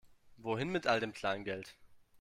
[0.37, 1.75] Wohin mit all dem Kleingeld?